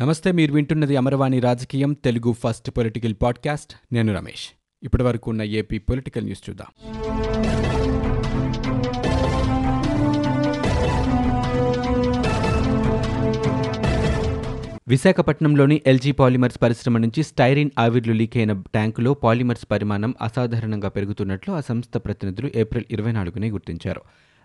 నమస్తే 0.00 0.32
మీరు 0.32 0.52
వింటున్నది 0.52 0.96
అమరవాణి 0.96 1.40
రాజకీయం 1.40 1.92
తెలుగు 1.92 2.32
ఫస్ట్ 2.32 2.70
పొలిటికల్ 2.70 3.14
పాడ్కాస్ట్. 3.22 3.94
నేను 3.94 4.14
రమేష్. 4.14 4.48
ఇప్పటి 4.82 5.02
వరకు 5.02 5.30
ఉన్న 5.30 5.42
ఏపీ 5.42 5.78
పొలిటికల్ 5.78 6.24
న్యూస్ 6.24 6.50
చూద్దాం. 6.50 6.66
విశాఖపట్నంలోని 14.88 15.82
ఎల్జీ 15.86 16.12
పాలిమర్స్ 16.12 16.62
పరిశ్రమ 16.62 16.98
నుంచి 16.98 17.22
స్టైరిన్ 17.22 17.70
ఆవిర్లు 17.78 18.12
లీక్ 18.12 18.36
అయిన 18.36 18.52
ట్యాంకులో 18.52 19.14
పాలిమర్స్ 19.14 19.66
పరిమాణం 19.70 20.14
అసాధారణంగా 20.22 20.88
పెరుగుతున్నట్లు 20.88 21.54
ఆ 21.54 21.60
సంస్థ 21.60 21.96
ప్రతినిధులు 21.96 22.50
ఏప్రిల్ 22.56 22.84
ఇరవై 22.90 23.12
నాలుగునే 23.12 23.50
గుర్తించారు. 23.50 24.00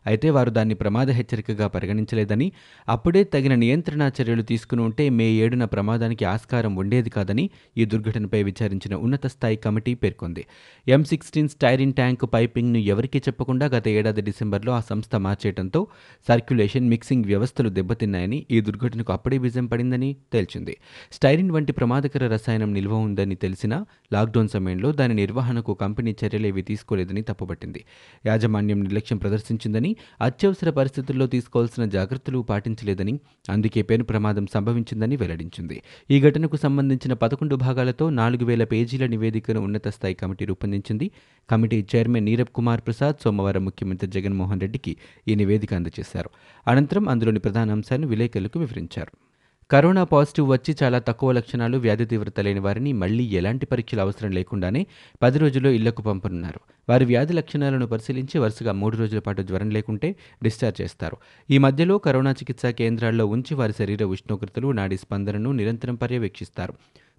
అయితే 0.06 0.30
వారు 0.30 0.50
దాన్ని 0.50 0.76
ప్రమాద 0.76 1.10
హెచ్చరికగా 1.10 1.68
పరిగణించలేదని 1.68 2.52
అప్పుడే 2.90 3.24
తగిన 3.24 3.56
నియంత్రణ 3.56 4.12
చర్యలు 4.22 4.42
తీసుకుని 4.42 4.82
ఉంటే 4.82 5.10
మే 5.10 5.32
ఏడున 5.32 5.66
ప్రమాదానికి 5.66 6.26
ఆస్కారం 6.26 6.76
ఉండేది 6.76 7.10
కాదని 7.10 7.50
ఈ 7.78 7.86
దుర్ఘటనపై 7.86 8.44
విచారించిన 8.44 8.96
ఉన్నత 8.96 9.28
స్థాయి 9.28 9.56
కమిటీ 9.56 9.94
పేర్కొంది. 9.94 10.46
ఎం 10.88 11.04
సిక్స్టీన్ 11.04 11.50
స్టైరిన్ 11.50 11.94
ట్యాంకు 11.94 12.26
పైపింగ్ను 12.26 12.78
ఎవరికీ 12.78 13.20
చెప్పకుండా 13.20 13.66
గత 13.66 13.88
ఏడాది 13.88 14.22
డిసెంబర్లో 14.22 14.74
ఆ 14.74 14.80
సంస్థ 14.80 15.16
మార్చేయడంతో 15.16 15.88
సర్క్యులేషన్ 16.28 16.90
మిక్సింగ్ 16.90 17.26
వ్యవస్థలు 17.26 17.70
దెబ్బతిన్నాయని 17.70 18.46
ఈ 18.52 18.62
దుర్ఘటనకు 18.62 19.14
అప్పుడే 19.14 19.38
విజయం 19.38 19.66
పడిందని 19.66 20.16
తేల్చింది. 20.34 20.78
స్టైరిన్ 21.12 21.52
వంటి 21.52 21.72
ప్రమాదకర 21.72 22.28
రసాయనం 22.28 22.74
నిల్వ 22.74 22.96
ఉందని 22.96 23.36
తెలిసినా 23.36 23.86
లాక్డౌన్ 24.14 24.48
సమయంలో 24.48 24.92
దాని 24.92 25.14
నిర్వహణకు 25.14 25.74
కంపెనీ 25.74 26.16
చర్యలేవి 26.26 26.62
తీసుకోలేదని 26.62 27.22
తప్పుపట్టింది. 27.22 27.86
యాజమాన్యం 28.26 28.82
నిర్లక్ష్యం 28.82 29.18
ప్రదర్శించిందని 29.18 29.91
అత్యవసర 30.22 30.70
పరిస్థితుల్లో 30.70 31.28
తీసుకోవాల్సిన 31.28 31.86
జాగ్రత్తలు 31.86 32.40
పాటించలేదని 32.40 33.20
అందుకే 33.50 33.82
పెను 33.82 34.04
ప్రమాదం 34.04 34.48
సంభవించిందని 34.54 35.16
వెల్లడించింది. 35.16 35.82
ఈ 36.12 36.22
ఘటనకు 36.22 36.56
సంబంధించిన 36.56 37.14
పదకొండు 37.14 37.56
భాగాలతో 37.56 38.10
నాలుగు 38.10 38.46
వేల 38.46 38.64
పేజీల 38.64 39.06
నివేదికను 39.06 39.62
ఉన్నత 39.62 39.88
స్థాయి 39.88 40.14
కమిటీ 40.14 40.46
రూపొందించింది. 40.46 41.12
కమిటీ 41.50 41.86
చైర్మన్ 41.96 42.26
నీరబ్ 42.26 42.48
కుమార్ 42.48 42.82
ప్రసాద్ 42.82 43.16
సోమవారం 43.24 43.66
ముఖ్యమంత్రి 43.66 44.10
జగన్మోహన్ 44.10 44.62
రెడ్డికి 44.62 44.98
ఈ 45.28 45.36
నివేదిక 45.36 45.74
అందజేశారు. 45.74 46.30
అనంతరం 46.68 47.10
అందులోని 47.10 47.40
ప్రధాన 47.40 47.72
అంశాలను 47.72 48.08
విలేకరులకు 48.08 48.60
వివరించారు. 48.60 49.31
కరోనా 49.72 50.04
పాజిటివ్ 50.04 50.48
వచ్చి 50.50 50.72
చాలా 50.84 51.00
తక్కువ 51.00 51.32
లక్షణాలు 51.32 51.78
వ్యాధి 51.78 52.06
తీవ్రత 52.06 52.40
లేని 52.40 52.60
వారిని 52.60 52.92
మళ్ళీ 52.94 53.24
ఎలాంటి 53.40 53.66
పరీక్షలు 53.66 54.02
అవసరం 54.02 54.32
లేకుండానే 54.32 54.82
పది 55.22 55.38
రోజుల్లో 55.40 55.70
ఇళ్ళకు 55.70 56.02
పంపనున్నారు. 56.02 56.60
వారి 56.90 57.06
వ్యాధి 57.06 57.34
లక్షణాలను 57.34 57.88
పరిశీలించి 57.88 58.40
వరుసగా 58.40 58.72
మూడు 58.72 58.98
రోజుల 58.98 59.20
పాటు 59.20 59.42
జ్వరం 59.42 59.70
లేకుంటే 59.70 60.10
డిశ్చార్జ్ 60.44 60.82
చేస్తారు. 60.82 61.18
ఈ 61.50 61.58
మధ్యలో 61.58 61.98
కరోనా 61.98 62.32
చికిత్సా 62.32 62.72
కేంద్రాల్లో 62.72 63.28
ఉంచి 63.28 63.56
వారి 63.56 63.76
శరీర 63.80 64.04
ఉష్ణోగ్రతలు 64.04 64.72
నాడి 64.72 64.98
స్పందనను 64.98 65.52
నిరంతరం 65.52 65.96
పర్యవేక్షిస్తారు. 65.96 66.76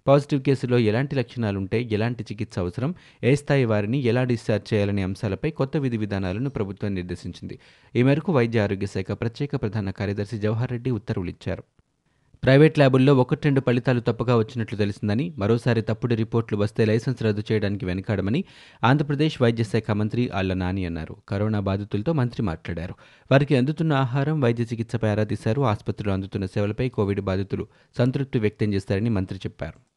పాజిటివ్ 0.07 0.41
కేసులో 0.41 0.77
ఎలాంటి 0.89 1.15
లక్షణాలుంటే 1.15 1.77
ఎలాంటి 1.91 2.23
చికిత్స 2.23 2.59
అవసరం 2.59 2.95
ఏ 3.23 3.35
స్థాయి 3.35 3.65
వారిని 3.65 3.99
ఎలా 4.11 4.23
డిశ్చార్జ్ 4.23 4.67
చేయాలనే 4.73 5.03
అంశాలపై 5.03 5.51
కొత్త 5.51 5.77
విధి 5.77 5.97
విధానాలను 5.97 6.49
ప్రభుత్వం 6.49 6.91
నిర్దేశించింది. 6.95 7.57
ఈ 7.95 8.03
మేరకు 8.03 8.31
వైద్య 8.31 8.59
ఆరోగ్య 8.59 8.87
శాఖ 8.87 9.11
ప్రత్యేక 9.21 9.55
ప్రధాన 9.55 9.89
కార్యదర్శి 9.91 10.37
జవహర్ 10.37 10.71
రెడ్డి 10.71 10.91
ఉత్తర్వులు 10.91 11.29
ఇచ్చారు 11.29 11.63
ప్రైవేట్ 12.43 12.79
ల్యాబుల్లో 12.79 13.15
ఒకటి 13.15 13.41
రెండు 13.43 13.61
ఫలితాలు 13.61 13.99
తప్పుగా 13.99 14.37
వచ్చినట్లు 14.37 14.77
తెలిసిందని 14.77 15.33
మరోసారి 15.37 15.81
తప్పుడు 15.81 16.15
రిపోర్టులు 16.15 16.59
వస్తే 16.59 16.85
లైసెన్స్ 16.85 17.23
రద్దు 17.23 17.43
చేయడానికి 17.51 17.85
వెనకాడమని 17.85 18.43
ఆంధ్రప్రదేశ్ 18.83 19.41
వైద్య 19.41 19.63
శాఖ 19.63 19.91
మంత్రి 19.91 20.29
ఆళ్ళ 20.29 20.53
నాని 20.53 20.85
అన్నారు. 20.85 21.15
కరోనా 21.29 21.59
బాధితులతో 21.59 22.13
మంత్రి 22.13 22.43
మాట్లాడారు. 22.43 22.93
వారికి 23.31 23.55
అందుతున్న 23.55 23.93
ఆహారం 23.93 24.41
వైద్య 24.41 24.63
చికిత్సపై 24.63 25.09
ఆరా 25.09 25.23
తీశారు. 25.23 25.61
ఆసుపత్రిలో 25.61 26.13
అందుతున్న 26.13 26.45
సేవలపై 26.45 26.89
కోవిడ్ 26.89 27.21
బాధితులు 27.21 27.67
సంతృప్తి 27.97 28.39
వ్యక్తం 28.39 28.73
చేస్తారని 28.73 29.09
మంత్రి 29.09 29.39
చెప్పారు. 29.39 29.92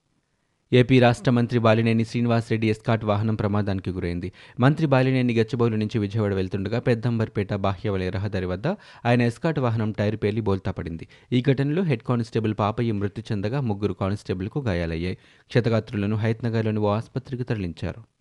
ఏపీ 0.73 1.01
రాష్ట్ర 1.01 1.31
మంత్రి 1.31 1.59
బాలినేని 1.59 2.05
శ్రీనివాసరెడ్డి 2.05 2.71
ఎస్కాట్ 2.71 3.05
వాహనం 3.05 3.35
ప్రమాదానికి 3.35 3.91
గురైంది. 3.91 4.33
మంత్రి 4.61 4.87
బాలినేని 4.87 5.35
గచ్చిబౌలి 5.35 5.77
నుంచి 5.77 5.99
విజయవాడ 5.99 6.35
వెళ్తుండగా 6.35 6.79
పెద్దంబర్పేట 6.81 7.55
బాహ్యవలయ 7.55 8.11
రహదారి 8.11 8.47
వద్ద 8.47 8.67
ఆయన 9.05 9.23
ఎస్కాట్ 9.23 9.59
వాహనం 9.59 9.93
టైర్ 9.93 10.17
పేలి 10.17 10.41
బోల్తా 10.41 10.71
పడింది. 10.71 11.09
ఈ 11.33 11.43
ఘటనలో 11.43 11.83
హెడ్ 11.83 12.03
కానిస్టేబుల్ 12.03 12.55
పాపయ్య 12.59 12.93
మృతి 12.93 13.25
చెందగా 13.33 13.61
ముగ్గురు 13.61 13.93
కానిస్టేబుల్కు 13.93 14.61
గాయాలయ్యాయి. 14.61 15.19
క్షతగాత్రులను 15.47 16.17
హైత్నగర్లోని 16.17 16.79
ఓ 16.79 16.89
ఆసుపత్రికి 16.89 17.43
తరలించారు. 17.43 18.16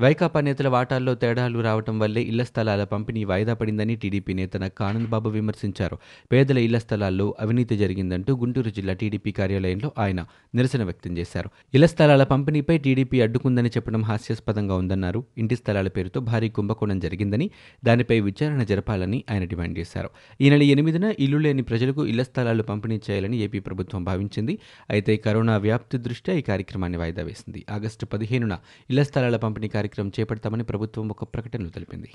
వైకాపా 0.00 0.40
నేతల 0.40 0.68
వాటాల్లో 0.68 1.14
తేడాలు 1.14 1.58
రావటం 1.58 1.98
వల్లే 1.98 2.22
ఇళ్ళ 2.22 2.42
స్థలాల 2.42 2.84
పంపిణీ 2.84 3.24
వాయిదా 3.24 3.54
పడిందని 3.54 3.96
టీడీపీ 3.96 4.34
నేత 4.34 4.56
నక్క 4.56 4.82
ఆనందబాబు 4.82 5.28
విమర్శించారు. 5.30 5.98
పేదల 6.32 6.58
ఇళ్ళ 6.58 6.78
స్థలాల్లో 6.78 7.34
అవినీతి 7.40 7.76
జరిగిందంటూ 7.76 8.36
గుంటూరు 8.36 8.70
జిల్లా 8.70 8.94
టీడీపీ 8.94 9.32
కార్యాలయంలో 9.32 9.92
ఆయన 9.98 10.24
నిరసన 10.54 10.82
వ్యక్తం 10.84 11.18
చేశారు. 11.18 11.50
ఇళ్ళ 11.74 11.86
స్థలాల 11.86 12.24
పంపిణీపై 12.24 12.78
టీడీపీ 12.78 13.20
అడ్డుకుందని 13.20 13.68
చెప్పడం 13.68 14.02
హాస్యాస్పదంగా 14.02 14.74
ఉందన్నారు. 14.74 15.24
ఇంటి 15.38 15.56
స్థలాల 15.56 15.88
పేరుతో 15.88 16.20
భారీ 16.20 16.48
కుంభకోణం 16.48 16.98
జరిగిందని 16.98 17.50
దానిపై 17.84 18.20
విచారణ 18.20 18.62
జరపాలని 18.62 19.24
ఆయన 19.30 19.44
డిమాండ్ 19.44 19.78
చేశారు. 19.78 20.10
ఈ 20.40 20.50
నెల 20.50 20.62
ఎనిమిదిన 20.62 21.14
ఇల్లు 21.18 21.38
లేని 21.38 21.62
ప్రజలకు 21.62 22.06
ఇళ్ళ 22.06 22.22
స్థలాలు 22.22 22.62
పంపిణీ 22.62 23.00
చేయాలని 23.10 23.36
ఏపీ 23.36 23.58
ప్రభుత్వం 23.58 24.04
భావించింది. 24.04 24.58
అయితే 24.90 25.16
కరోనా 25.16 25.56
వ్యాప్తి 25.56 25.98
దృష్ట్యా 25.98 26.34
ఈ 26.34 26.40
కార్యక్రమాన్ని 26.40 26.98
వాయిదా 26.98 27.22
వేసింది. 27.22 27.64
ఆగస్టు 27.70 28.06
పదిహేనున 28.06 28.58
ఇళ్ళ 28.90 29.02
స్థలాల 29.02 29.36
పంపిణీ 29.36 29.68
కార్యక్రమం 29.84 30.12
చేపడతామని 30.20 30.64
ప్రభుత్వం 30.64 31.08
ఒక 31.08 31.24
ప్రకటనలో 31.24 31.68
తెలిపింది. 31.68 32.08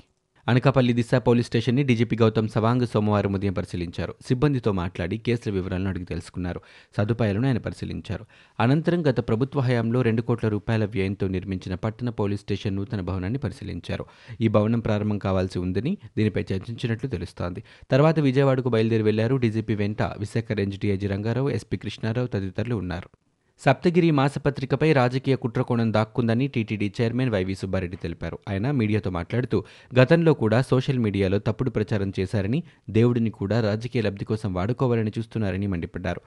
అనకాపల్లి 0.48 0.92
దిశ 0.92 1.14
పోలీస్ 1.14 1.46
స్టేషన్ని 1.46 1.82
డీజీపీ 1.82 2.16
గౌతమ్ 2.16 2.48
సవాంగ్ 2.48 2.86
సోమవారం 2.86 3.32
ఉదయం 3.32 3.52
పరిశీలించారు. 3.52 4.14
సిబ్బందితో 4.26 4.72
మాట్లాడి 4.72 5.18
కేసుల 5.18 5.52
వివరాలను 5.52 5.88
అడిగి 5.88 6.04
తెలుసుకున్నారు. 6.04 6.60
సదుపాయాలను 6.96 7.46
ఆయన 7.46 7.58
పరిశీలించారు. 7.58 8.26
అనంతరం 8.60 9.06
గత 9.06 9.28
ప్రభుత్వ 9.28 9.60
హయాంలో 9.60 10.02
రెండు 10.02 10.22
కోట్ల 10.22 10.48
రూపాయల 10.48 10.84
వ్యయంతో 10.84 11.28
నిర్మించిన 11.28 11.74
పట్టణ 11.74 12.10
పోలీస్ 12.10 12.40
స్టేషన్ 12.40 12.76
నూతన 12.76 13.00
భవనాన్ని 13.00 13.38
పరిశీలించారు. 13.38 14.04
ఈ 14.40 14.48
భవనం 14.48 14.80
ప్రారంభం 14.80 15.18
కావాల్సి 15.18 15.58
ఉందని 15.58 15.98
దీనిపై 16.16 16.40
చర్చించినట్లు 16.40 17.10
తెలుస్తోంది. 17.10 17.62
తర్వాత 17.90 18.20
విజయవాడకు 18.20 18.68
బయలుదేరి 18.68 19.02
వెళ్ళారు 19.02 19.36
డీజీపీ 19.36 19.74
వెంట 19.74 20.02
Visakha 20.02 20.52
range 20.52 20.78
DIG 20.78 21.06
Rangarao 21.06 21.50
SP 21.50 21.76
Krishnarao 21.76 22.26
తదితరులు 22.26 22.74
ఉన్నారు. 22.74 23.29
సప్తగిరి 23.64 24.10
మాసపత్రికపై 24.10 24.92
రాజకీయ 24.92 25.36
కుట్రకోణం 25.36 25.92
దాక్కుందని 25.92 26.48
టీటీడీ 26.48 26.92
చైర్మన్ 27.00 27.30
వైవి 27.30 27.54
సుబ్బారెడ్డి 27.54 27.96
తెలిపారు. 27.96 28.38
ఆయన 28.48 28.70
మీడియాతో 28.70 29.10
మాట్లాడుతూ 29.10 29.64
గతంలో 30.00 30.34
కూడా 30.34 30.62
సోషల్ 30.62 30.98
మీడియాలో 30.98 31.38
తప్పుడు 31.38 31.70
ప్రచారం 31.70 32.12
చేశారని 32.20 32.62
దేవుడిని 32.90 33.30
కూడా 33.30 33.60
రాజకీయ 33.60 34.02
లబ్ధి 34.02 34.24
కోసం 34.24 34.54
వాడుకోవాలని 34.54 35.12
చూస్తున్నారని 35.18 35.66
మండిపడ్డారు. 35.66 36.20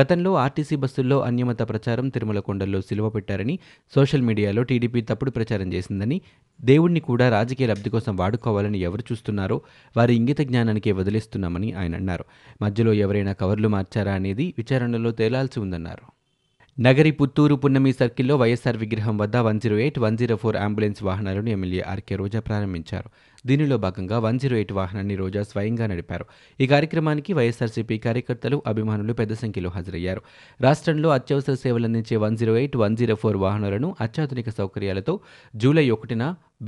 గతంలో 0.00 0.34
ఆర్టీసీ 0.34 0.76
బస్సుల్లో 0.76 1.22
అన్యమత 1.22 1.62
ప్రచారం 1.62 2.08
తిరుమల 2.08 2.38
కొండల్లో 2.38 2.80
సిలువ 2.80 3.10
పెట్టారని 3.10 3.58
సోషల్ 3.94 4.22
మీడియాలో 4.22 4.62
టీడీపీ 4.62 5.00
తప్పుడు 5.00 5.30
ప్రచారం 5.30 5.72
చేసిందని 5.72 6.20
దేవుణ్ణి 6.60 7.00
కూడా 7.00 7.30
రాజకీయ 7.30 7.66
లబ్ధి 7.66 7.90
కోసం 7.90 8.16
వాడుకోవాలని 8.16 8.78
ఎవరు 8.78 9.00
చూస్తున్నారో 9.00 9.60
వారి 9.96 10.14
ఇంగిత 10.14 10.40
జ్ఞానానికే 10.40 10.92
వదిలేస్తున్నామని 10.92 11.72
ఆయన 11.72 11.96
అన్నారు. 11.96 12.24
మధ్యలో 12.62 12.92
ఎవరైనా 12.92 13.32
కవర్లు 13.32 13.68
మార్చారా 13.68 14.12
అనేది 14.12 14.54
విచారణలో 14.58 15.10
తేలాల్సి 15.10 15.60
ఉందన్నారు. 15.60 16.17
నగరి 16.78 17.10
పుత్తూరు 17.10 17.54
పున్నమి 17.54 17.92
సర్కిల్లో 17.92 18.34
వైఎస్ఆర్ 18.36 18.76
విగ్రహం 18.82 19.14
వద్ద 19.20 19.36
one 19.46 19.60
zero 19.62 19.76
eight 19.84 19.96
one 20.04 20.18
zero 20.20 20.34
four 20.36 20.56
ambulance 20.64 21.00
వాహనాలను 21.08 21.50
ఎమ్మెల్యే 21.54 21.80
ఆర్కే 21.92 22.16
రోజా 22.20 22.40
ప్రారంభించారు. 22.40 23.08
దీనిలో 23.46 23.76
భాగంగా 23.84 24.16
వన్ 24.26 24.38
జీరో 24.42 24.56
ఎయిట్ 24.60 24.74
వాహనాన్ని 24.78 25.16
రోజా 25.16 25.42
స్వయంగా 25.42 25.86
నడిపారు. 25.92 26.26
ఈ 26.60 26.66
కార్యక్రమానికి 26.66 27.32
వైఎస్ఆర్సీపీ 27.32 27.98
కార్యకర్తలు 28.06 28.62
అభిమానులు 28.66 29.12
పెద్ద 29.12 29.32
సంఖ్యలో 29.42 29.72
హాజరయ్యారు. 29.76 30.22
రాష్ట్రంలో 30.60 31.10
అత్యవసర 31.18 31.56
సేవలందించే 31.64 32.16
one 32.26 32.38
zero 32.42 32.56
eight 32.62 32.76
one 32.84 32.96
zero 32.96 33.16
four 33.24 33.40
వాహనాలను 33.46 33.90
అత్యాధునిక 34.00 34.48
సౌకర్యాలతో 34.60 35.16
జూలై 35.54 35.86
ఒకటిన 35.90 36.22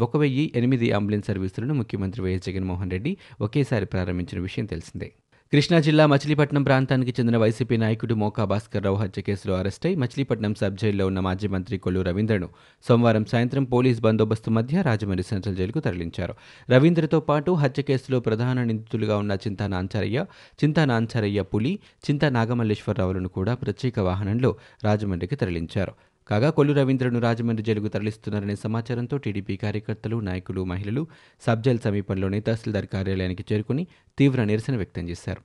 ఒక 0.08 0.16
వెయ్యి 0.16 0.52
ఎనిమిది 0.56 0.88
అంబులెన్స్ 0.98 1.30
సర్వీసులను 1.32 1.74
ముఖ్యమంత్రి 1.74 2.22
వైఎస్ 2.22 2.46
జగన్మోహన్ 2.50 2.90
రెడ్డి 2.90 3.14
ఒకేసారి 3.40 3.88
ప్రారంభించిన 3.94 4.40
విషయం 4.40 4.66
తెలిసిందే. 4.66 5.10
కృష్ణా 5.52 5.78
జిల్లా 5.80 6.06
మచిలీపట్నం 6.06 6.62
ప్రాంతానికి 6.62 7.14
చెందిన 7.18 7.36
వైసీపీ 7.36 7.76
నాయకుడు 7.76 8.14
మోకా 8.14 8.44
భాస్కర్ 8.44 8.84
రావు 8.84 8.96
హత్య 8.96 9.22
కేసులో 9.22 9.54
అరెస్టై 9.56 9.94
మచిలీపట్నం 9.94 10.54
సబ్ 10.54 10.76
జైల్లో 10.76 11.06
ఉన్న 11.06 11.20
మాజీ 11.20 11.48
మంత్రి 11.48 11.78
కొల్లు 11.78 12.02
రవీంద్రను 12.02 12.48
సోమవారం 12.88 13.24
సాయంత్రం 13.24 13.64
పోలీస్ 13.64 14.00
బందోబస్తు 14.00 14.50
మధ్య 14.50 14.82
రాజమండ్రి 14.82 15.26
సెంట్రల్ 15.28 15.56
జైలుకు 15.56 15.80
తరలించారు. 15.80 16.34
రవీంద్రతో 16.70 17.20
పాటు 17.20 17.50
హత్య 17.52 17.82
కేసులో 17.82 18.20
ప్రధాన 18.20 18.64
నిందితులుగా 18.64 19.16
ఉన్న 19.16 19.32
చింతా 19.32 19.66
నాంచారయ్య 19.66 20.24
చింతా 20.64 20.84
నాంచారయ్య 20.84 21.42
పులి 21.42 21.78
చింతా 22.10 22.28
నాగమల్లేశ్వరరావులను 22.28 23.28
కూడా 23.28 23.54
ప్రత్యేక 23.54 23.98
వాహనంలో 24.00 24.56
రాజమండ్రికి 24.84 25.36
తరలించారు. 25.36 25.94
కాగా 26.30 26.50
కొల్లు 26.50 26.72
రవీంద్రను 26.72 27.18
రాజమండ్రి 27.18 27.64
జైలుకు 27.64 27.88
తరలిస్తున్నారనే 27.88 28.54
సమాచారంతో 28.56 29.16
టీడీపీ 29.16 29.56
కార్యకర్తలు 29.56 30.20
నాయకులు 30.20 30.64
మహిళలు 30.64 31.02
సబ్జైల్ 31.46 31.78
సమీపంలోని 31.78 32.40
తహసీల్దార్ 32.40 32.86
కార్యాలయానికి 32.86 33.44
చేరుకుని 33.52 33.84
తీవ్ర 34.18 34.44
నిరసన 34.44 34.76
వ్యక్తం 34.76 35.08
చేశారు. 35.08 35.42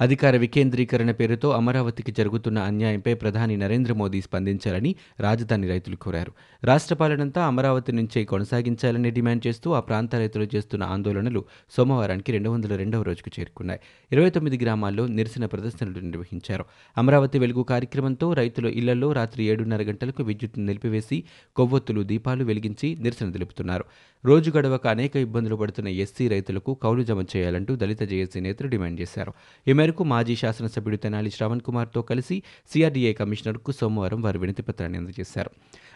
అధికార 0.00 0.36
వికేంద్రీకరణ 0.36 1.10
పేరుతో 1.10 1.50
అమరావతికి 1.50 2.12
జరుగుతున్న 2.12 2.58
అన్యాయంపై 2.58 3.14
ప్రధాని 3.14 3.56
నరేంద్ర 3.56 3.92
మోదీ 3.92 4.20
స్పందించాలని 4.20 4.94
రాజధాని 5.20 5.68
రైతులు 5.68 5.96
కోరారు. 5.96 6.32
రాష్ట్ర 6.64 6.94
పాలనంతా 6.94 7.46
అమరావతి 7.46 7.92
నుంచే 7.92 8.24
కొనసాగించాలని 8.24 9.10
డిమాండ్ 9.10 9.46
చేస్తూ 9.46 9.72
ఆ 9.72 9.80
ప్రాంత 9.80 10.14
రైతులు 10.14 10.48
చేస్తున్న 10.54 10.84
ఆందోళనలు 10.84 11.44
సోమవారానికి 11.70 12.32
రెండు 12.32 12.50
వందల 12.50 12.76
రెండవ 12.76 13.02
రోజుకు 13.02 13.30
చేరుకున్నాయి. 13.40 13.80
ఇరవై 14.12 14.30
తొమ్మిది 14.30 14.64
గ్రామాల్లో 14.64 15.06
నిరసన 15.06 15.46
ప్రదర్శనలు 15.46 15.98
నిర్వహించారు. 15.98 16.64
అమరావతి 16.98 17.38
వెలుగు 17.38 17.62
కార్యక్రమంతో 17.62 18.32
రైతుల 18.32 18.66
ఇళ్ళలో 18.66 19.12
రాత్రి 19.12 19.44
ఏడున్నర 19.44 19.82
గంటలకు 19.82 20.22
విద్యుత్ 20.22 20.58
నిలిపివేసి 20.58 21.24
కొవ్వొత్తులు 21.56 22.02
దీపాలు 22.02 22.44
వెలిగించి 22.44 22.96
నిరసన 23.00 23.30
తెలుపుతున్నారు. 23.30 23.84
రోజు 24.24 24.50
గడవక 24.50 24.86
అనేక 24.86 25.16
ఇబ్బందులు 25.16 25.56
పడుతున్న 25.56 25.88
ఎస్సీ 25.88 26.28
రైతులకు 26.28 26.74
కౌలు 26.74 27.02
జమ 27.02 27.24
చేయాలంటూ 27.36 27.76
దళిత 27.76 28.02
జేఏసీ 28.02 28.40
నేతలు 28.40 28.68
డిమాండ్ 28.68 29.00
చేశారు. 29.00 29.32
ఈ 29.68 29.72
మేరకు 29.84 30.04
మాజీ 30.04 30.36
శాసనసభ్యుడు 30.36 30.96
తెనాలి 30.96 31.30
శ్రవణ్ 31.30 31.60
కుమార్తో 31.60 32.02
కలిసి 32.02 32.42
సిఆర్డీఏ 32.72 33.12
కమిషనర్కు 33.12 33.72
సోమవారం 33.72 34.22
వారు 34.22 34.38
వినతిపత్రాన్ని 34.38 34.98
అందజేశారు. 34.98 35.50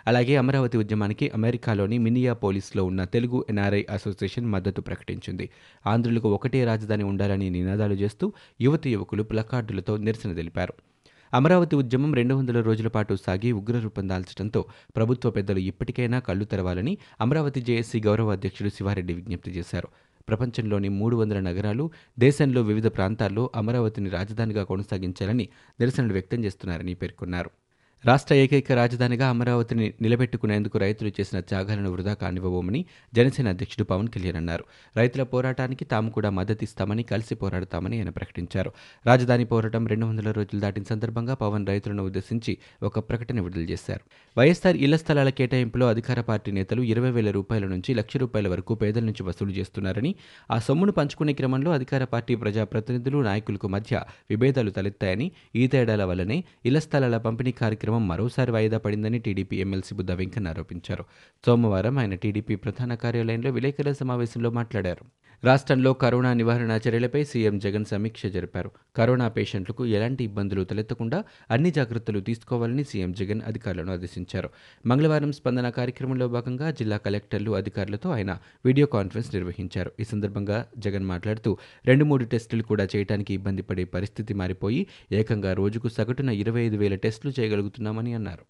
అలాగే 0.07 0.37
అమరావతి 0.37 0.79
ఉద్యమానికి 0.79 1.31
అమెరికాలోని 1.35 1.99
మినియా 1.99 2.33
పోలీస్లో 2.33 2.85
ఉన్న 2.85 3.05
తెలుగు 3.05 3.47
ఎన్ఆర్ఐ 3.51 3.85
అసోసియేషన్ 3.91 4.47
మద్దతు 4.47 4.81
ప్రకటించింది. 4.81 5.51
ఆంధ్రులకు 5.87 6.35
ఒకటే 6.35 6.65
రాజధాని 6.65 7.05
ఉండాలని 7.05 7.51
నినాదాలు 7.51 7.95
చేస్తూ 7.95 8.33
యువతి 8.61 8.93
యువకులు 8.93 9.23
ప్లకార్డులతో 9.23 9.97
నిరసన 9.97 10.33
తెలిపారు. 10.33 10.75
అమరావతి 11.35 11.77
ఉద్యమం 11.77 12.15
రెండు 12.15 12.35
వందల 12.35 12.61
రోజుల 12.61 12.89
పాటు 12.89 13.15
సాగి 13.27 13.53
ఉగ్రరూపం 13.53 14.09
దాల్చడంతో 14.09 14.65
ప్రభుత్వ 14.97 15.31
పెద్దలు 15.31 15.59
ఇప్పటికైనా 15.59 16.19
కళ్ళు 16.19 16.45
తెరవాలని 16.45 16.99
అమరావతి 17.21 17.61
జేఏసీ 17.61 18.01
గౌరవ 18.01 18.33
అధ్యక్షుడు 18.33 18.69
శివారెడ్డి 18.69 19.15
విజ్ఞప్తి 19.15 19.51
చేశారు. 19.51 19.89
ప్రపంచంలోని 20.29 20.89
మూడు 20.89 21.17
వందల 21.17 21.41
నగరాలు 21.41 21.85
దేశంలో 22.19 22.63
వివిధ 22.63 22.87
ప్రాంతాల్లో 22.87 23.45
అమరావతిని 23.55 24.11
రాజధానిగా 24.11 24.65
కొనసాగించాలని 24.65 25.47
నిరసనలు 25.81 26.13
వ్యక్తం 26.13 26.43
చేస్తున్నారని 26.45 26.95
పేర్కొన్నారు. 26.95 27.51
రాష్ట్ర 28.05 28.35
ఏకైక 28.35 28.73
రాజధానిగా 28.73 29.29
అమరావతిని 29.29 29.93
నిలబెట్టుకునేందుకు 30.03 30.79
రైతులు 30.79 31.11
చేసిన 31.21 31.41
త్యాగాలను 31.41 31.91
వృధా 31.91 32.15
కానివ్వబోమని 32.15 32.85
జనసేన 33.15 33.49
అధ్యక్షుడు 33.49 33.85
పవన్ 33.85 34.09
కళ్యాణ్ 34.09 34.37
అన్నారు. 34.37 34.65
రైతుల 34.97 35.23
పోరాటానికి 35.23 35.85
తాము 35.85 36.11
కూడా 36.11 36.31
మద్దతిస్తామని 36.31 37.03
కలిసి 37.03 37.35
పోరాడతామని 37.35 37.97
ఆయన 37.97 38.11
ప్రకటించారు. 38.11 38.73
రాజధాని 39.07 39.45
పోరాటం 39.45 39.87
రెండు 39.87 40.07
వందల 40.07 40.31
రోజులు 40.31 40.61
దాటిన 40.61 40.83
సందర్భంగా 40.83 41.35
పవన్ 41.35 41.67
రైతులను 41.67 42.03
ఉద్దేశించి 42.03 42.59
ఒక 42.83 42.99
ప్రకటన 42.99 43.41
విడుదల 43.41 43.63
చేశారు. 43.63 44.01
వైఎస్సార్ 44.39 44.77
ఇళ్ళ 44.77 44.97
స్థలాల 44.97 45.29
కేటాయింపులో 45.29 45.89
అధికార 45.89 46.21
పార్టీ 46.21 46.53
నేతలు 46.53 46.83
ఇరవై 46.83 47.11
వేల 47.11 47.31
రూపాయల 47.31 47.65
నుంచి 47.65 47.95
లక్ష 47.95 48.17
రూపాయల 48.17 48.49
వరకు 48.49 48.75
పేదల 48.75 49.05
నుంచి 49.05 49.23
వసూలు 49.23 49.51
చేస్తున్నారని 49.51 50.15
ఆ 50.51 50.59
సొమ్మును 50.59 50.93
పంచుకునే 50.93 51.33
క్రమంలో 51.33 51.73
అధికార 51.73 52.05
పార్టీ 52.05 52.35
ప్రజాప్రతినిధులు 52.35 53.19
నాయకులకు 53.19 53.69
మధ్య 53.69 54.03
విభేదాలు 54.31 54.71
తలెత్తాయని 54.71 55.33
ఈ 55.55 55.67
తేడాల 55.67 56.05
వల్లనే 56.05 56.45
ఇళ్ళ 56.65 56.79
స్థలాల 56.79 57.17
పంపిణీ 57.17 57.51
కార్యక్రమం 57.53 57.87
మరోసారి 57.97 58.53
వాయిదా 58.53 58.79
పడిందని 58.79 59.19
టీడీపీ 59.19 59.57
ఎమ్మెల్సీ 59.57 59.95
బుద్ధ 59.95 60.13
వెంకన్న 60.13 60.49
ఆరోపించారు. 60.49 61.05
సోమవారం 61.47 61.99
ఆయన 61.99 62.15
టీడీపీ 62.15 62.55
ప్రధాన 62.55 62.95
కార్యాలయంలో 62.95 63.51
విలేకరుల 63.51 63.93
సమావేశంలో 63.93 64.51
మాట్లాడారు. 64.51 65.05
రాష్ట్రంలో 65.45 65.93
కరోనా 65.93 66.33
నివారణ 66.33 66.79
చర్యలపై 66.89 67.25
సీఎం 67.25 67.59
జగన్ 67.59 67.85
సమీక్ష 67.85 68.27
జరిపారు. 68.27 68.71
కరోనా 68.97 69.29
పేషెంట్లకు 69.29 69.87
ఎలాంటి 69.87 70.25
ఇబ్బందులు 70.25 70.65
తలెత్తకుండా 70.65 71.25
అన్ని 71.51 71.71
జాగ్రత్తలు 71.71 72.21
తీసుకోవాలని 72.21 72.85
సీఎం 72.85 73.13
జగన్ 73.13 73.41
అధికారులను 73.47 73.93
ఆదేశించారు. 73.93 74.51
మంగళవారం 74.87 75.33
స్పందన 75.33 75.69
కార్యక్రమంలో 75.71 76.29
భాగంగా 76.29 76.71
జిల్లా 76.71 76.97
కలెక్టర్లు 76.97 77.51
అధికారులతో 77.51 78.11
ఆయన 78.11 78.39
వీడియో 78.65 78.87
కాన్ఫరెన్స్ 78.87 79.35
నిర్వహించారు. 79.35 79.93
ఈ 80.01 80.05
సందర్భంగా 80.05 80.67
జగన్ 80.79 81.05
మాట్లాడుతూ 81.05 81.59
రెండు 81.87 82.05
మూడు 82.05 82.25
టెస్టులు 82.25 82.63
కూడా 82.63 82.89
చేయడానికి 82.97 83.35
ఇబ్బంది 83.35 83.63
పడే 83.63 83.85
పరిస్థితి 83.85 84.35
మారిపోయి 84.35 84.87
ఏకంగా 85.13 85.53
రోజుకు 85.53 85.89
సగటున 85.89 86.29
ఇరవై 86.29 86.61
ఐదు 86.61 86.77
వేల 86.77 86.95
టెస్టులు 86.95 87.33
చేస్తున్నామని 87.79 88.13
అన్నారు. 88.15 88.45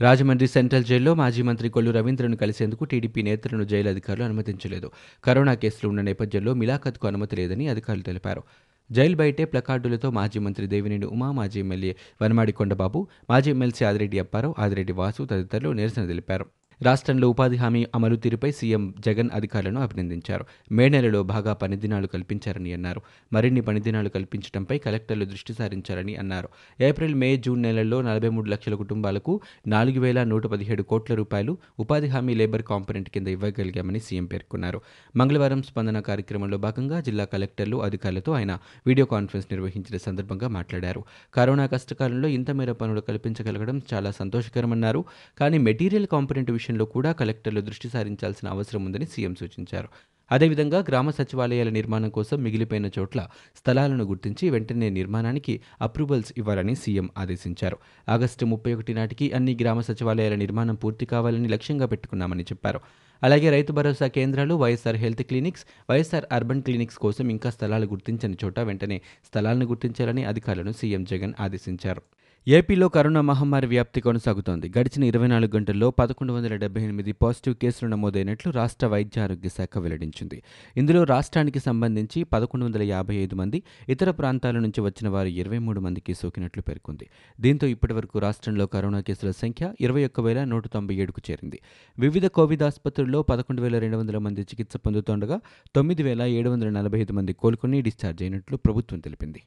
రాజమండ్రి 0.00 0.48
సెంట్రల్ 0.48 0.84
జైల్లో 0.84 1.12
మాజీ 1.14 1.42
మంత్రి 1.42 1.68
కొల్లు 1.68 1.90
రవీంద్రను 1.90 2.36
కలిసేందుకు 2.36 2.82
టీడీపీ 2.84 3.20
నేతలను 3.22 3.64
జైలు 3.64 3.88
అధికారులు 3.88 4.24
అనుమతించలేదు. 4.24 4.88
కరోనా 5.24 5.54
కేసులు 5.54 5.88
ఉన్న 5.88 6.00
నేపథ్యంలో 6.00 6.54
మిలాఖత్కు 6.54 7.06
అనుమతి 7.06 7.36
లేదని 7.36 7.68
అధికారులు 7.68 8.02
తెలిపారు. 8.02 8.42
జైలు 8.90 9.16
బయటే 9.16 9.44
ప్లకార్డులతో 9.44 10.10
మాజీ 10.10 10.38
మంత్రి 10.38 10.66
దేవినేని 10.66 11.06
ఉమా 11.06 11.28
మాజీ 11.32 11.60
ఎమ్మెల్యే 11.60 11.92
వనమాడి 12.22 12.52
కొండబాబు 12.52 13.00
మాజీ 13.30 13.50
ఎమ్మెల్సీ 13.50 13.84
ఆదిరెడ్డి 13.84 14.18
అప్పారావు 14.18 14.54
ఆదిరెడ్డి 14.58 14.92
వాసు 14.92 15.22
తదితరులు 15.30 15.70
నిరసన 15.78 16.06
తెలిపారు. 16.06 16.46
రాష్ట్రంలో 16.82 17.30
ఉపాధి 17.30 17.56
హామీ 17.56 17.86
అమలు 17.94 18.16
తీరుపై 18.16 18.50
సీఎం 18.50 18.94
జగన్ 18.98 19.30
అధికారులను 19.34 19.80
అభినందించారు. 19.80 20.44
మే 20.72 20.88
నెలలో 20.88 21.22
బాగా 21.22 21.52
పనిదినాలు 21.52 22.06
కల్పించారని 22.06 22.72
అన్నారు. 22.72 23.02
మరిన్ని 23.32 23.60
పనిదినాలు 23.60 24.08
కల్పించడంపై 24.08 24.78
కలెక్టర్లు 24.78 25.24
దృష్టి 25.24 25.54
సారించారని 25.54 26.16
అన్నారు. 26.16 26.48
ఏప్రిల్ 26.80 27.14
మే 27.14 27.36
జూన్ 27.36 27.62
నెలల్లో 27.62 28.02
నలభై 28.02 28.28
మూడు 28.28 28.50
లక్షల 28.50 28.74
కుటుంబాలకు 28.74 29.40
నాలుగు 29.66 30.00
వేల 30.00 30.24
నూట 30.24 30.46
పదిహేడు 30.46 30.82
కోట్ల 30.82 31.14
రూపాయలు 31.14 31.58
ఉపాధి 31.78 32.06
హామీ 32.06 32.34
లేబర్ 32.34 32.62
కాంపొనెంట్ 32.62 33.10
కింద 33.10 33.28
ఇవ్వగలిగామని 33.28 34.00
సీఎం 34.00 34.24
పేర్కొన్నారు. 34.24 34.80
మంగళవారం 35.16 35.62
స్పందన 35.62 36.00
కార్యక్రమంలో 36.00 36.58
భాగంగా 36.58 37.00
జిల్లా 37.00 37.24
కలెక్టర్లు 37.24 37.82
అధికారులతో 37.82 38.32
ఆయన 38.32 38.58
వీడియో 38.86 39.06
కాన్ఫరెన్స్ 39.06 39.48
నిర్వహించిన 39.52 39.96
సందర్భంగా 39.96 40.48
మాట్లాడారు. 40.48 41.04
కరోనా 41.34 41.66
కష్టకాలంలో 41.66 42.28
ఇంత 42.28 42.50
మేర 42.50 42.72
పనులు 42.72 43.00
కల్పించగలగడం 43.00 43.82
చాలా 43.94 44.10
సంతోషకరమన్నారు. 44.10 45.04
కానీ 45.40 45.58
మెటీరియల్ 45.58 46.06
కాంపొనెంట్ 46.06 46.50
విషయంలో 46.72 46.84
కూడా 46.94 47.10
కలెక్టర్లు 47.20 47.60
దృష్టి 47.66 47.88
సారించాల్సిన 47.94 48.46
అవసరం 48.54 48.82
ఉందని 48.88 49.06
సీఎం 49.12 49.32
సూచించారు. 49.40 49.88
అదేవిధంగా 50.30 50.78
గ్రామ 50.88 51.08
సచివాలయాల 51.16 51.70
నిర్మాణం 51.76 52.10
కోసం 52.16 52.36
మిగిలిపోయిన 52.44 52.86
చోట్ల 52.96 53.20
స్థలాలను 53.58 54.04
గుర్తించి 54.10 54.44
వెంటనే 54.54 54.88
నిర్మాణానికి 54.98 55.54
అప్రూవల్స్ 55.86 56.30
ఇవ్వాలని 56.40 56.74
సీఎం 56.82 57.08
ఆదేశించారు. 57.22 57.76
ఆగస్టు 58.14 58.46
ముప్పై 58.52 58.72
ఒకటి 58.76 58.94
నాటికి 58.98 59.28
అన్ని 59.38 59.54
గ్రామ 59.62 59.80
సచివాలయాల 59.88 60.38
నిర్మాణం 60.44 60.78
పూర్తి 60.84 61.06
కావాలని 61.12 61.50
లక్ష్యంగా 61.54 61.88
పెట్టుకున్నామని 61.92 62.46
చెప్పారు. 62.52 62.80
అలాగే 63.22 63.50
రైతు 63.56 63.74
భరోసా 63.80 64.06
కేంద్రాలు 64.16 64.56
YSR 64.62 65.00
health 65.04 65.24
clinics 65.30 65.66
YSR 65.90 66.28
urban 66.32 66.64
clinics 66.68 66.98
కోసం 67.04 67.26
ఇంకా 67.36 67.50
స్థలాలు 67.50 67.88
గుర్తించని 67.92 68.38
చోట 68.44 68.60
వెంటనే 68.70 68.98
స్థలాలను 69.28 69.66
గుర్తించాలని 69.72 70.24
అధికారులను 70.32 70.74
సీఎం 70.80 71.04
జగన్ 71.12 71.34
ఆదేశించారు. 71.40 72.02
ఏపీలో 72.46 72.88
కరోనా 72.88 73.20
మహమ్మారి 73.20 73.66
వ్యాప్తి 73.66 74.00
కొనసాగుతోంది. 74.00 74.72
గడిచిన 74.78 75.02
ఇరవై 75.04 75.26
నాలుగు 75.26 75.56
గంటల్లో 75.56 75.90
పదకొండు 75.90 76.32
వందల 76.32 76.56
డెబ్బై 76.56 76.82
ఎనిమిది 76.82 77.12
పాజిటివ్ 77.12 77.54
కేసులు 77.54 77.90
నమోదైనట్లు 77.90 78.52
రాష్ట్ర 78.52 78.86
వైద్య 78.86 79.20
ఆరోగ్య 79.20 79.48
శాఖ 79.48 79.78
వెల్లడించింది. 79.78 80.42
ఇందులో 80.76 81.04
రాష్ట్రానికి 81.04 81.58
సంబంధించి 81.58 82.24
పదకొండు 82.24 82.64
వందల 82.64 82.82
యాభై 82.82 83.14
ఐదు 83.14 83.34
మంది 83.34 83.62
ఇతర 83.88 84.10
ప్రాంతాల 84.10 84.58
నుంచి 84.58 84.80
వచ్చిన 84.80 85.08
వారు 85.08 85.28
ఇరవై 85.28 85.58
మూడు 85.58 85.80
మందికి 85.80 86.14
సోకినట్లు 86.14 86.62
పేర్కొంది. 86.62 87.08
దీంతో 87.40 87.66
ఇప్పటివరకు 87.66 88.18
రాష్ట్రంలో 88.18 88.66
కరోనా 88.66 89.00
కేసుల 89.00 89.30
సంఖ్య 89.30 89.72
ఇరవై 89.80 90.04
ఒక్క 90.04 90.20
వేల 90.20 90.44
నూట 90.44 90.66
తొంభై 90.66 90.94
ఏడుకు 90.94 91.22
చేరింది. 91.30 91.60
వివిధ 91.98 92.26
కోవిడ్ 92.26 92.62
ఆసుపత్రుల్లో 92.62 93.22
పదకొండు 93.22 93.62
వేల 93.62 93.78
రెండు 93.78 93.96
వందల 93.96 94.18
మంది 94.18 94.40
చికిత్స 94.40 94.76
పొందుతుండగా 94.76 95.40
తొమ్మిది 95.74 96.02
వేల 96.02 96.22
ఏడు 96.22 96.50
వందల 96.50 96.70
నలభై 96.70 97.00
ఐదు 97.00 97.12
మంది 97.12 97.32
కోలుకుని 97.32 97.80
డిశ్చార్జ్ 97.80 98.22
అయినట్లు 98.22 98.56
ప్రభుత్వం 98.56 99.00
తెలిపింది. 99.00 99.42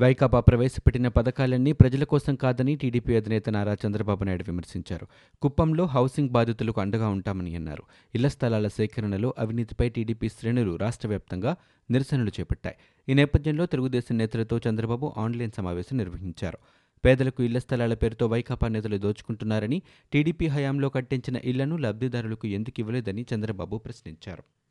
వైకాపా 0.00 0.40
ప్రవేశపెట్టిన 0.40 1.08
పథకాలన్నీ 1.08 1.72
ప్రజల 1.72 2.04
కోసం 2.04 2.34
కాదని 2.34 2.76
టీడీపీ 2.76 3.16
అధినేత 3.16 3.50
నారా 3.50 3.76
చంద్రబాబు 3.86 4.24
నాయుడు 4.24 4.44
విమర్శించారు. 4.48 5.06
కుప్పంలో 5.42 5.84
హౌసింగ్ 5.84 6.28
బాధితులకు 6.28 6.80
అండగా 6.80 7.08
ఉంటామని 7.08 7.56
అన్నారు. 7.56 7.82
ఇళ్ళ 8.14 8.28
స్థలాల 8.28 8.68
సేకరణలో 8.68 9.34
అవినీతిపై 9.38 9.88
టీడీపీ 9.88 10.28
శ్రేణులు 10.28 10.76
రాష్ట్ర 10.76 11.08
వ్యాప్తంగా 11.08 11.56
నిరసనలు 11.90 12.32
చేపట్టాయి. 12.40 12.76
ఈ 13.08 13.14
నేపథ్యంలో 13.14 13.66
తెలుగుదేశం 13.66 14.18
నేతలతో 14.18 14.60
చంద్రబాబు 14.68 15.12
ఆన్లైన్ 15.18 15.50
సమావేశం 15.56 15.96
నిర్వహించారు. 15.96 16.58
పేదలకు 17.04 17.42
ఇళ్ళ 17.42 17.58
స్థలాల 17.58 17.94
పేరుతో 17.94 18.26
వైకాపా 18.26 18.68
నేతలు 18.68 18.96
దోచుకుంటున్నారని 18.96 19.82
టీడీపీ 20.12 20.46
హయాంలో 20.46 20.88
కట్టించిన 20.88 21.36
ఇళ్ళను 21.44 21.76
లబ్ధిదారులకు 21.76 22.46
ఎందుకు 22.48 22.80
ఇవ్వలేదని 22.80 23.26
చంద్రబాబు 23.34 23.78
ప్రశ్నించారు. 23.78 24.42